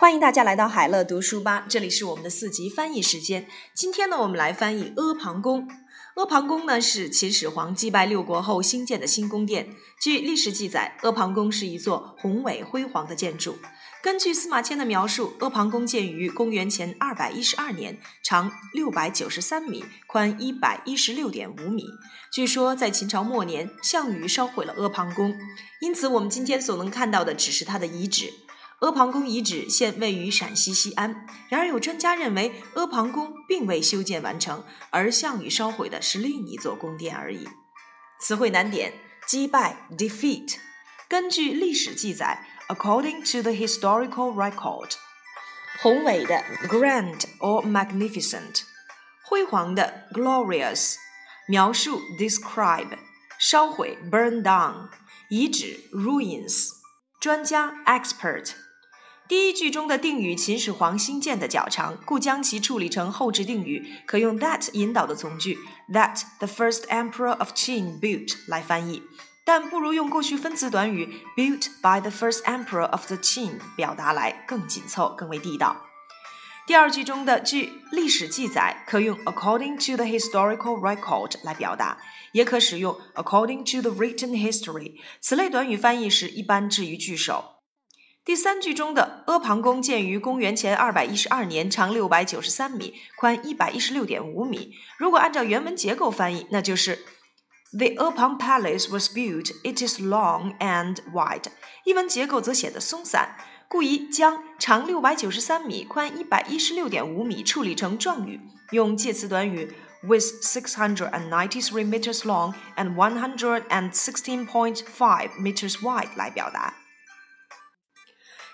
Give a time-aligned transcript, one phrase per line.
[0.00, 3.48] 欢迎大家来到海乐读书吧，这里是我们的四级翻译时间。
[3.74, 5.68] 今天呢，我们来翻译阿房宫。
[6.14, 9.74] 阿房宫呢是秦始皇击败六国后兴建的新宫殿。
[10.00, 13.58] 据历史记载，阿房宫是一座宏伟辉煌的建筑。
[14.00, 21.82] 根据司马迁的描述，阿房宫建于公元前二百一十二年，长六百九十三米，宽一百一十六点五米。
[22.32, 25.34] 据说在秦朝末年，项羽烧毁了阿房宫，
[25.80, 28.32] 因此我们今天所能看到的只是它的遗址。
[28.80, 31.26] 阿房宫遗址现位于陕西西安。
[31.48, 37.48] 然而，有专家认为阿房宫并未修建完成，而项羽烧毁的是另一座宫殿而已。
[38.20, 38.94] 词汇难点：
[39.26, 40.56] 击败 （defeat）。
[41.08, 44.92] 根据历史记载，according to the historical record，
[45.80, 48.62] 宏伟的 （grand or magnificent），
[49.24, 50.96] 辉煌的 （glorious），
[51.48, 52.98] 描述 （describe），
[53.38, 54.90] 烧毁 （burn down），
[55.30, 56.68] 遗址 （ruins），
[57.18, 58.67] 专家 （expert）。
[59.28, 65.58] 第一句中的定语秦始皇新建的较长，故将其处理成后置定语，可用 that 引导的从句
[65.92, 69.02] that the first emperor of Qin built 来翻译，
[69.44, 75.76] 但不如用过去分词短语 built by the first emperor of the Qin 表达来更紧凑、更为地道。
[76.66, 81.98] 第二句中的据历史记载，可用 according to the historical record 来表达，
[82.32, 84.94] 也可使用 according to the written history。
[85.20, 87.57] 此类短语翻译时一般置于句首。
[88.28, 94.74] 第三句中的阿房宫建于公元前二百一十二年，长六百九十三米，宽一百一十六点五米。
[94.98, 97.06] 如果按照原文结构翻译，那就是
[97.72, 99.52] The Apang Palace was built.
[99.64, 101.44] It is long and wide.
[101.86, 103.34] 译文结构则显得松散，
[103.66, 108.38] 故宜将长六百九十三米、宽一百一十六点五米处理成状语，
[108.72, 115.30] 用介词短语 with six hundred and ninety three meters long and one hundred and sixteen point five
[115.40, 116.74] meters wide 来表达。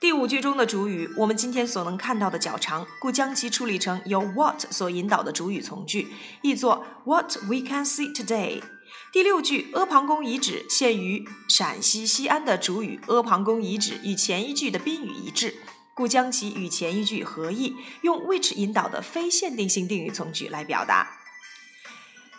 [0.00, 6.06] 第五句中的主语，我们今天所能看到的较长，故将其处理成由 what 所引导的主语从句，
[6.42, 8.62] 译作 What we can see today。
[9.12, 15.56] 第六句阿房宫遗址现于陕西西安的主语阿房宫遗址与前一句的宾语一致，
[15.94, 21.08] 故将其与前一句合意，用 which 引导的非限定性定语从句来表达。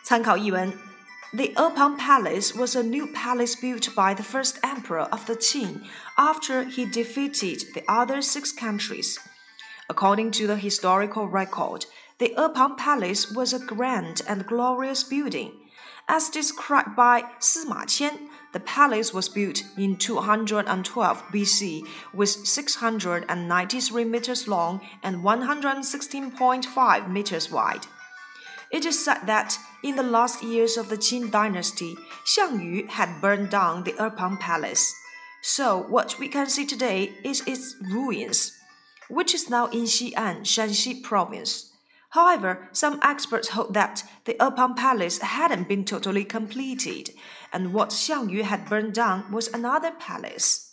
[0.02, 0.89] 参考译文。
[1.32, 5.86] The Apang Palace was a new palace built by the first emperor of the Qin
[6.18, 9.20] after he defeated the other six countries.
[9.88, 11.86] According to the historical record,
[12.18, 15.52] the Apang Palace was a grand and glorious building.
[16.08, 24.48] As described by Sima Qian, the palace was built in 212 BC with 693 meters
[24.48, 27.86] long and 116.5 meters wide.
[28.72, 33.20] It is said that in the last years of the Qin dynasty, Xiang Yu had
[33.22, 34.94] burned down the Erpang palace.
[35.42, 38.52] So what we can see today is its ruins,
[39.10, 41.72] which is now in Xi'an, Shanxi province.
[42.12, 47.12] However, some experts hold that the Erpang palace hadn't been totally completed,
[47.54, 50.69] and what Xiang Yu had burned down was another palace.